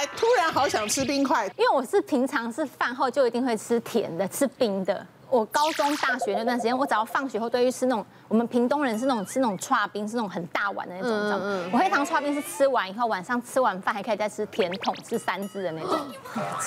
[0.00, 5.06] 来突然好想吃冰块，因为我是平常是饭后就一定会吃甜的，吃冰的。
[5.28, 11.10] 我高中、大学那段时间，我只要放学后都会去吃那种，我们屏东人是那种吃那种串冰，是那种很大碗的那种。
[11.10, 11.70] 嗯嗯。
[11.70, 15.98] 我黑糖串冰是吃完以后，晚上吃完饭还可以再吃甜筒，吃三支的那种。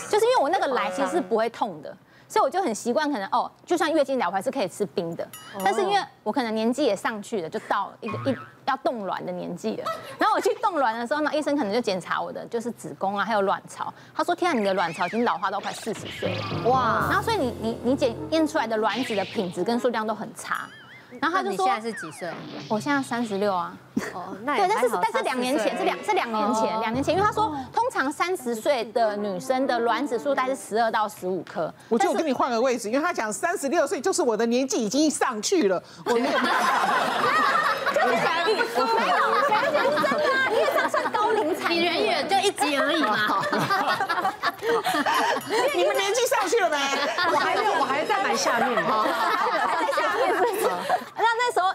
[0.09, 1.97] 就是因为我那个来其实是不会痛的。
[2.33, 5.23] 所以我就很习惯，可能哦，就算月经来，我还是可以吃冰的。
[5.63, 9.83] 但是因为我可能年纪也上去了，就到一个一要冻卵的年纪了。
[10.17, 13.93] 然后我去冻卵的时候呢，医生可能就检查我的就是子宫啊，还有卵巢。
[14.15, 17.05] 他说：“天啊，你的卵巢已经老化到快四十岁了。”哇！
[17.07, 20.67] 然后所以你你你检验出来的卵子的品质跟数量都很差。
[21.23, 22.29] 然后他就说：“你现在是几岁？
[22.67, 23.73] 我现在三十六啊。”
[24.13, 31.73] 哦， 那对，但是但是两年前是两是两年前两年前，因为他说通常三十岁的女生的卵子数大概是十二到十五颗。
[31.87, 36.51] 我就跟你换个位置，因为他讲三十六岁就是我的年纪已经上去了，我没有办法。
[37.95, 39.95] 就是想你说没有，而且是真的，
[40.51, 43.15] 因为这样算高龄产，你远远就一级而已嘛。
[45.73, 46.75] 你们年纪上去了没？
[47.31, 48.75] 我还没有，我还在蛮下面。
[48.75, 48.83] 在
[50.01, 50.35] 下面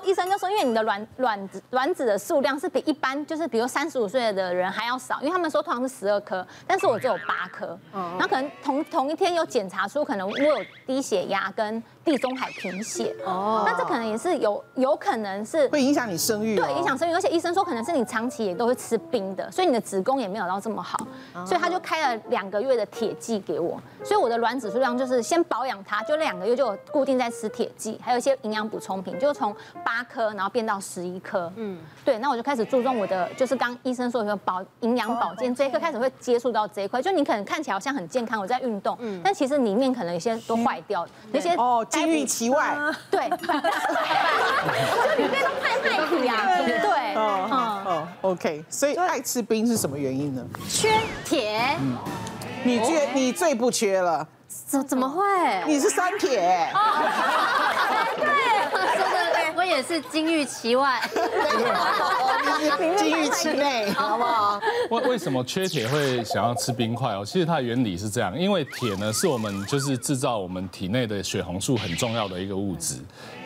[0.08, 7.78] 医生就说，因为你的卵卵子卵子的数量是比一般就是比如三十五岁的人还要少，因为他们说通常是十二颗，但是我只有八颗。
[7.92, 13.14] 然后可能同同一天有检查出可能我有低血压跟地中海贫血。
[13.26, 13.64] 哦。
[13.66, 16.56] 那这可能也是有有可能是会影响你生育。
[16.56, 21.06] 对，影响生育，而且医生说可能是你长期也都会吃冰的，所以你的子宫也没有到这么好，
[21.44, 31.52] 所以他就开了两个月的铁剂给我，所以我的卵子数量就是先保养它，就两个月就固定在吃铁剂，还有一些营养补充品，就从八颗然后变到十一颗。
[31.56, 42.76] 嗯，对，那我就开始注重我的，就是刚医生说的保营养保健这一块开始会接触到这一块，就你可能看起来好像很健康，我在运动，嗯，但其实里面可能有些都坏掉，那些哦，金玉其外，
[43.10, 43.36] 对， 就
[45.16, 50.44] 里面都派派体呀，对，哦哦，OK，所以爱吃冰是什么原因呢？
[50.68, 50.88] 缺
[51.24, 51.76] 铁。
[52.64, 54.26] 你缺，你最不缺了。
[54.66, 55.22] 怎怎么会？
[55.66, 56.68] 你是三铁。
[59.88, 61.00] 是金玉其外，
[62.98, 64.60] 金玉其内，好不好？
[64.90, 67.24] 为为什么缺铁会想要吃冰块哦？
[67.24, 72.96] 其实它的原理是这样，因为铁呢是我们就是制造我们体内的血红素很重要的一个物质。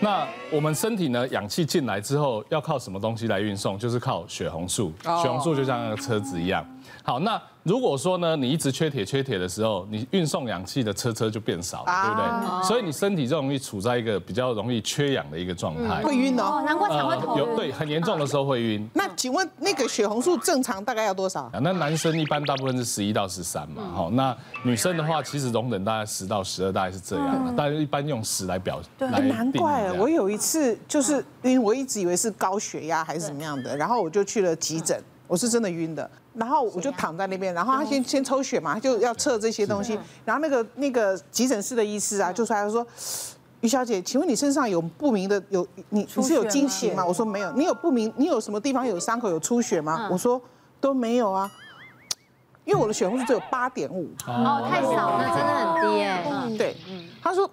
[0.01, 3.79] 那我们身体呢，氧气进来之后要靠什么东西来运送？
[3.79, 4.93] 就是靠血红素。
[5.05, 6.67] 血红素就像那个车子一样。
[7.03, 12.69] 好，那如果说呢，你一直缺铁缺铁的时候，你运送氧气的车车就变少了，对不对？
[12.69, 16.03] 所以你身体就容易处在一个比较容易缺氧的一个状态。
[16.03, 17.39] 会晕哦，难怪才会头晕。
[17.39, 18.89] 有对，很严重的时候会晕。
[18.95, 21.51] 那请问那个血红素正常大概要多少？
[21.61, 27.57] 那男生一般大部分是十一到十三嘛，好，那女生的话其实容忍大概十到十二，大概是这样。
[27.57, 36.11] 大家一般用十来表对，难怪我有一次就是因为我一直以为是高血压还是怎么样的，然后我就去了急诊，我是真的晕的。
[36.35, 39.99] 然后我就躺在那边，然后他先先抽血嘛，他就要测这些东西。
[40.25, 42.87] 然后那个那个急诊室的医师啊，就出来说
[43.61, 47.53] ：“于小姐，请问你身上有不明的有你你是有惊喜吗？”我说没有。
[47.53, 50.09] 你有不明，你有什么地方有伤口有出血吗？
[50.11, 50.41] 我说
[50.81, 51.51] 都没有啊，
[52.65, 54.09] 因为我的血红素只有八点五。
[54.27, 56.57] 哦，太少了，真的很低哎。
[56.57, 56.77] 对，
[57.23, 57.49] 他说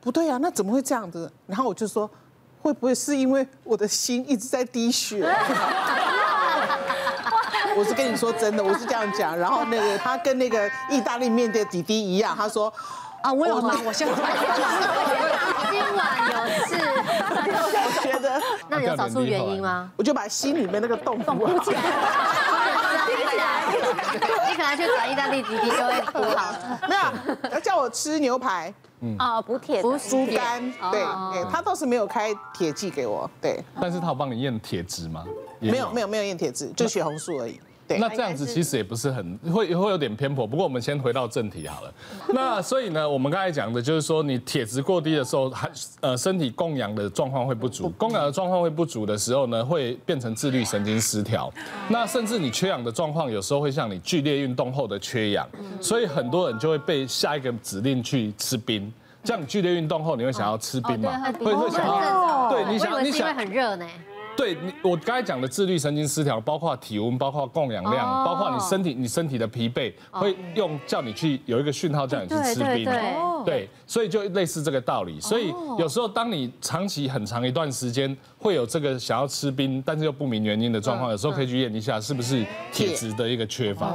[0.00, 1.30] 不对啊，那怎么会这样子？
[1.46, 2.10] 然后我就说，
[2.60, 5.24] 会不会是因为我的心一直在滴血？
[7.78, 9.38] 我是跟你说真的，我是这样讲。
[9.38, 12.72] 然后那个他跟那个意大利面的弟弟一样，他说
[13.22, 13.72] 啊，我有吗？
[13.86, 14.14] 我现在
[15.70, 16.76] 今晚有事。
[17.50, 19.90] 我觉得那你有找出原因吗？
[19.96, 21.80] 我就把心里面那个洞补起来。
[24.48, 26.80] 你可能去找意大利弟弟就会补好了。
[26.88, 28.74] 没有，要叫我吃牛排。
[29.00, 30.60] 嗯啊，补铁、补猪肝。
[30.90, 31.04] 对，
[31.52, 33.30] 他倒是没有开铁剂给我。
[33.40, 35.24] 对，但是他有帮你验铁质吗？
[35.60, 37.60] 没有，没有，没有验铁质，就血红素而已。
[37.96, 41.94] 那这样子其实也不是很会会有点偏颇，不过我们先回到正题好了。
[42.34, 51.52] 那所以呢，我们刚才讲的就是说，你铁质过低的时候，还呃身体供氧的状况会不足，供氧的状况会不足的时候呢，会变成自律神经失调。
[51.88, 55.48] 那甚至你缺氧的状况，有时候会像你剧烈运动后的缺氧，
[55.80, 58.92] 所以很多人就会被下一个指令去吃冰。
[59.24, 61.10] 像你剧烈运动后，你会想要吃冰吗？
[61.40, 62.50] 会会想要？
[62.50, 63.86] 对，你想你想很热呢。
[64.38, 72.88] 对你，我刚才讲的自律神经失调，包括体温，包括供氧量，包括你身体，你身体的疲惫，会用叫你去有一个讯号叫你去吃冰，
[73.44, 75.20] 对，所以就类似这个道理。
[75.20, 83.88] 所以有时候当你长期很长一段时间会有这个想要吃冰，但是又不明原因的状况，有时候可以去验一下是不是铁质的一个缺乏。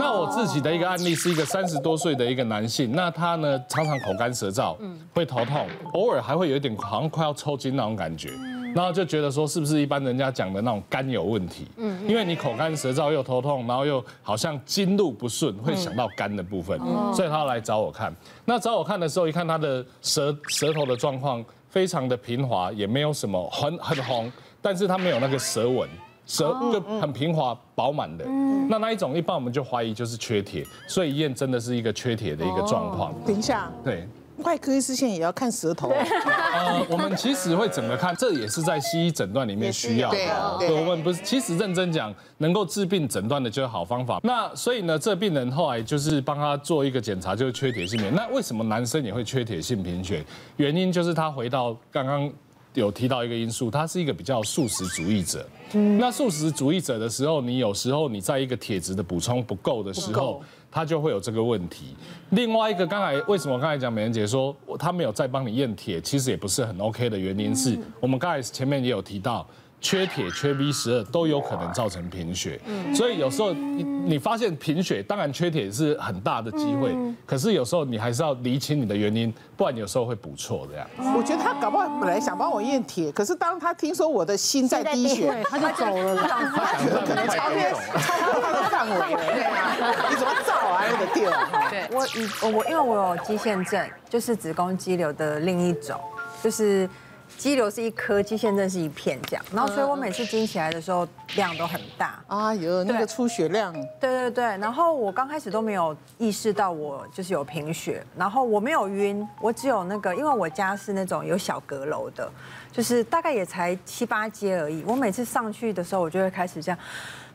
[0.00, 4.76] 那我自己的一个案例是一个三十多岁的一个男性，那他呢常常口干舌燥，
[5.14, 8.30] 会头痛，偶尔还会有一点好像快要抽筋那种感觉。
[8.74, 11.66] 然后就觉得说是不是一般人家讲的那种肝有问题？
[11.76, 16.78] 嗯，因为你口干舌燥又头痛，然后又好像经路不顺，会想到肝的部分，
[17.14, 18.14] 所以他来找我看。
[18.44, 24.32] 那找我看的时候，一看他的舌舌头的状况非常的平滑，也没有什么很很红，
[24.62, 25.88] 但是他没有那个舌纹。
[26.30, 28.22] 舌就很平滑饱满的，
[28.68, 33.14] 那那一种一般我们就怀疑就是缺铁，所以一验真的是一个缺铁的一个状况。
[33.24, 34.06] 等一下，对，
[34.44, 35.90] 外科医师现在也要看舌头。
[35.90, 40.16] 呃，我们其实会怎么看，这也是在西医诊断里面需要的。
[40.58, 44.20] 对，我们不是，其实认真讲，能够治病诊断的就是好方法。
[44.22, 48.14] 那所以呢，这病人后来就是帮他做一个检查，就是缺铁性贫。
[48.14, 50.24] 那为什么男生也会缺铁性贫血？
[50.56, 52.30] 原因就是他回到刚刚。
[52.78, 55.46] 有提到一个因素，他是一个比较素食主义者。
[55.74, 61.94] 嗯，那素食主义者的时候，你有时候你在一个铁质的补充不够的时候，他就会有这个问题。
[62.30, 69.46] 另外一个，刚才为什么刚才讲美人姐说他没有再帮你验铁，其实也不是很 OK 的原因是我们刚才前面也有提到。
[69.80, 72.60] 缺铁、缺 B 十二都有可能造成贫血，
[72.92, 80.86] 所以有时候你你发现贫血，当然缺铁是很大的机会，可是有时候你还是要厘清你的原因，不然有时候会补错这样。
[81.16, 89.32] 我觉得他搞不好本来想帮我验铁，可是当他听说我的心在滴血，他就走了，他觉得可能超越超过他的范围了。
[89.32, 89.76] 对啊，
[90.10, 90.84] 你怎么造啊？
[90.90, 91.30] 那个掉？
[91.70, 96.00] 对，我以我因为我有肌腺症，就是子宫肌瘤的另一种，
[96.42, 96.90] 就是。
[97.36, 102.18] 肌瘤是一颗，肌腺症是一片这样，然后所以我每次经起来的时候量都很大。
[102.26, 103.72] 啊，有那个出血量。
[104.00, 112.30] 对对对，然后我刚开始都没有意识到我就是有贫血，然后我没有晕，我只有那个，因为我家是那种有小阁楼的，
[112.72, 114.82] 就是大概也才七八阶而已。
[114.86, 116.78] 我每次上去的时候，我就会开始这样，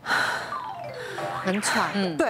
[1.44, 1.92] 很喘。
[1.94, 2.28] 嗯，对。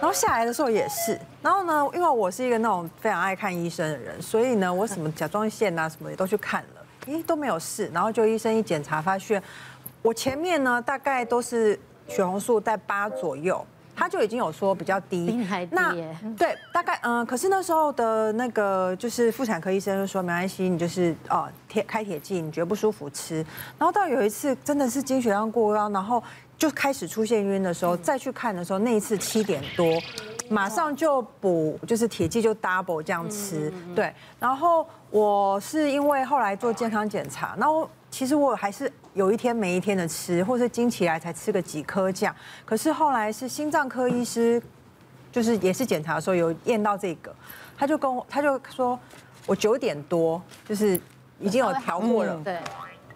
[0.00, 1.18] 然后下来的时候也是。
[1.40, 6.83] 然后呢，因为我是一个那种非常爱看医生的人，所以呢，我什么甲状腺啊什么也都去看了。
[7.06, 9.42] 咦，都没有事，然后就医生一检查，发现
[10.02, 11.78] 我前面呢大概都是
[12.08, 13.64] 血红素在八左右，
[13.96, 15.26] 他就已经有说比较低。
[15.26, 16.16] 比你还低耶？
[16.36, 23.36] 对，大概嗯，可是那时候的那个就是妇产科医生就说没关系，你就是哦铁开铁剂，你觉得不舒服吃。
[23.78, 26.22] 然后到有一次真的是经血量过高，然后
[26.58, 29.86] 就开始出现晕的时候，再去看的时候，那一次七点多，
[30.48, 34.86] 马上就补就是铁剂就 double 这样吃，对，然后。
[35.10, 42.34] 我是因为后来做健康检查，那我其实我还是有一天没一天的吃，或是经起来才吃个几颗这样。
[42.64, 44.60] 可是后来是心脏科医师，
[45.30, 47.32] 就是也是检查的时候有验到这个，
[47.78, 48.98] 他就跟我他就说
[49.46, 51.00] 我九点多就是
[51.38, 52.34] 已经有调过了。
[52.42, 52.58] 对，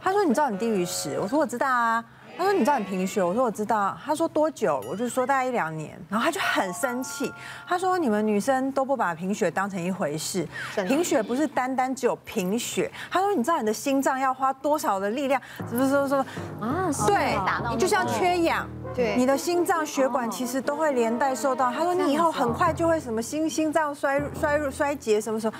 [0.00, 2.04] 他说你知道你低于十，我说我知道啊。
[2.38, 7.30] 他说：“你知道你贫血？”我说：“我知道。”他说：“多久？”我就说：“大概一两年。”然后他就很生气，
[7.66, 10.46] 他说：“你们女生都不把贫血当成一回事，
[10.86, 15.42] 贫血不是单单只有贫血。”他说：“你知道你的心脏要花多少的力量？
[15.68, 16.24] 什么什么什么
[16.64, 16.88] 啊？
[17.08, 17.36] 对，
[17.72, 18.64] 你就像缺氧，
[18.94, 21.72] 对，你的心脏血管其实都会连带受到。
[21.72, 25.58] 他说你以后很快就会什么心心脏衰衰衰竭什么什么。”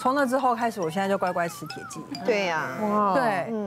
[0.00, 2.00] 从那之后开始，我现在就乖乖吃铁剂。
[2.24, 3.22] 对呀，哇，对。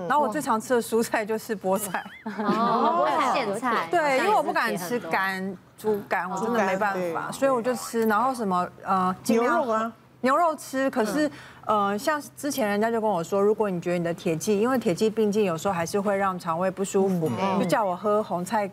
[0.07, 3.87] 然后我最常吃的蔬菜就是菠菜，菠菜、苋菜。
[3.89, 8.05] 对，因为我不敢吃肝、猪肝，我真的没办法，所以我就吃。
[8.05, 9.91] 然后什么呃，牛肉啊，
[10.21, 10.89] 牛肉吃。
[10.89, 11.29] 可是
[11.65, 17.29] 呃，像之前人家就跟我说，如果你觉得你的铁剂，因为铁剂并进有时候还是会让肠胃不舒服，
[17.59, 18.69] 就叫我喝红菜。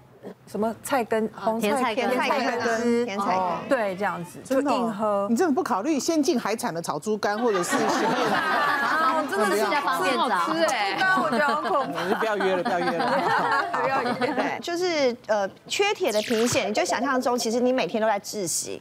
[0.46, 1.28] 什么菜根？
[1.34, 5.26] 红菜根、甜菜根、甜菜根，对，这样子就硬喝。
[5.28, 7.74] 你真的不考虑先进海产的炒猪肝，或者是？
[8.30, 10.28] 啊，真的是比较方便找。
[10.28, 11.98] 吃哎，我觉得好恐怖。
[12.20, 14.12] 不要约了，不要约了， 不要约。
[14.32, 18.80] 对，就是呃，缺铁的贫血，你就想象中，其实你每天都在窒息。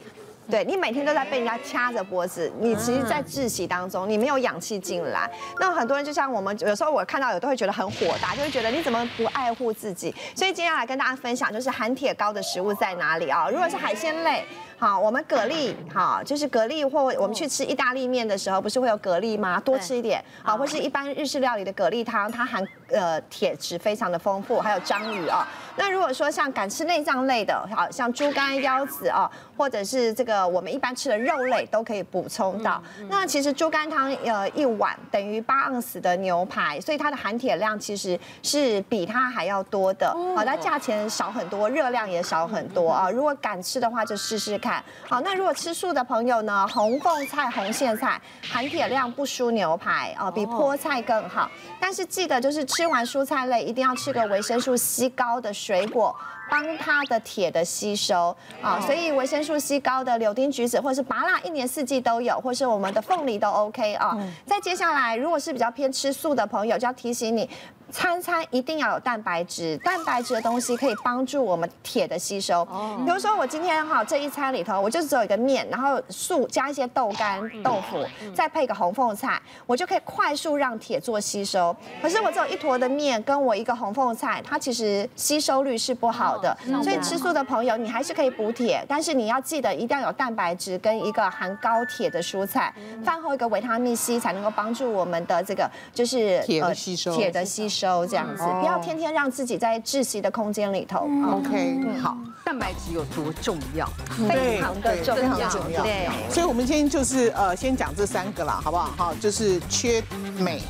[0.50, 5.30] 对，你每天都在被人家掐着脖子，你其实，在窒息当中，你没有氧气进来。
[5.58, 10.14] 那很多人就像我们有时候我看到有都会觉得很火大，就会觉得你怎么不爱护自己？
[10.34, 13.48] 所以今天要来跟大家分享，就是含铁高的食物在哪里啊？
[13.48, 14.44] 如果是海鲜类。
[14.82, 19.60] 好，我们蛤蜊，好，就是蛤蜊或我们去吃意大利面的时候，不是会有蛤蜊吗？
[19.60, 25.46] 多吃一点，好，或是一般日式料理的蛤蜊汤，它含呃铁质非常的丰富，还有章鱼啊。
[25.76, 32.82] 那如果说像敢吃内脏类的，好像猪肝、腰子啊，或者是这个我们一般吃的肉类，都可以补充到。
[33.08, 40.12] 那其实猪肝汤呃一碗等于八盎司的牛排，所以它的含铁量其实是比它还要多的。
[40.36, 43.08] 好，它价钱少很多，热量也少很多啊。
[43.08, 44.71] 如果敢吃的话，就试试看。
[45.08, 46.66] 好，那如果吃素的朋友呢？
[46.68, 51.50] 红凤菜、红苋菜含铁量不输牛排哦，比菠菜更好。
[51.80, 56.14] 但是记得就是吃完蔬菜类，一定要吃个维生素 C 高的水果。
[56.52, 64.14] 帮它的铁的吸收啊，所以维生素 C 高的柳丁、橘子或者是芭辣，一年四季都有，或是我们的凤梨都 OK 啊。
[64.44, 67.48] 再接下来，如果是比较偏吃素的朋友，就要提醒你。
[67.90, 72.64] 餐餐一定要有蛋白质，蛋白质的东西可以帮助我们铁的吸收。
[73.04, 78.02] 比如说我今天哈这一餐里头，我就只有一个面，然后素加一些豆干、豆腐，
[78.34, 81.76] 再配个红凤菜，我就可以快速让铁做吸收。
[82.00, 86.54] 可是我只有一坨的面，跟我一个红凤菜，它其实吸收率是不好的。
[86.82, 92.74] 所以吃素的朋友，你还是可以补铁，但是你要记得一定要有蛋白质跟一个含高铁的蔬菜。
[93.02, 98.02] 饭后一个维他命 C 才能够帮助我们的这个就是铁的吸收，铁的吸收。
[98.06, 101.08] 这样子，不要天天让自己在窒息的空间里头。
[101.30, 103.88] OK，好，蛋白质有多重要？
[104.28, 105.82] 非常的重要，重要。
[105.84, 108.90] 对，所以我们今天就是呃，先讲这三个啦，好不好？
[108.96, 110.02] 好，就是缺
[110.38, 110.60] 镁、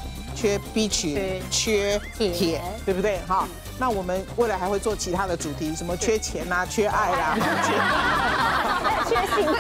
[0.43, 3.21] 缺 B 群、缺铁，对不对？
[3.29, 3.47] 好，
[3.79, 7.39] 那我们未来还会做其他的主题，什么缺钱啊、缺爱啦、
[9.07, 9.47] 缺 性。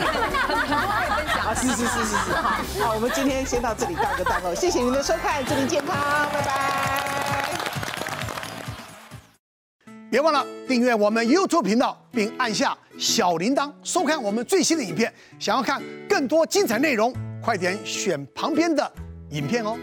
[1.38, 5.96] 啊，是是是是是，好，好，我们今天先到这里告一个段落，谢谢您的收看，祝您健康，
[6.32, 7.48] 拜拜。
[10.10, 15.14] 别忘了订阅我们 YouTube 频道，并按下小铃铛，收看我们最新的影片。
[15.38, 18.92] 想要看更多精彩内容，快点选旁边的
[19.30, 19.78] 影片哦。